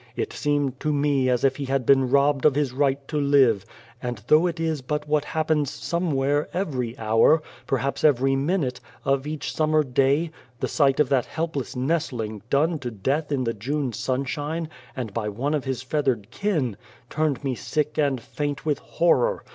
It 0.15 0.33
seemed 0.33 0.79
to 0.79 0.91
me 0.91 1.29
as 1.29 1.43
if 1.43 1.57
he 1.57 1.65
had 1.65 1.85
been 1.85 2.09
robbed 2.09 2.43
of 2.45 2.53
108 2.53 2.53
Beyond 2.53 2.53
the 2.55 2.55
Door 2.55 2.61
his 2.61 2.73
right 2.73 3.07
to 3.07 3.21
live, 3.21 3.65
and 4.01 4.23
though 4.25 4.47
it 4.47 4.59
is 4.59 4.81
but 4.81 5.07
what 5.07 5.25
happens 5.25 5.69
somewhere 5.69 6.49
every 6.55 6.97
hour 6.97 7.43
perhaps 7.67 8.03
every 8.03 8.35
minute 8.35 8.79
of 9.05 9.27
each 9.27 9.53
summer 9.53 9.83
day, 9.83 10.31
the 10.59 10.67
sight 10.67 10.99
of 10.99 11.09
that 11.09 11.27
helpless 11.27 11.75
nestling, 11.75 12.41
done 12.49 12.79
to 12.79 12.89
death 12.89 13.31
in 13.31 13.43
the 13.43 13.53
June 13.53 13.93
sunshine, 13.93 14.69
and 14.95 15.13
by 15.13 15.29
one 15.29 15.53
of 15.53 15.65
his 15.65 15.83
feathered 15.83 16.31
kin, 16.31 16.77
turned 17.07 17.43
me 17.43 17.53
sick 17.53 17.99
and 17.99 18.21
faint 18.21 18.65
with 18.65 18.79
horror. 18.79 19.43